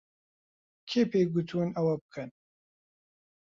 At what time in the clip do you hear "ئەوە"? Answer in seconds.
1.77-1.93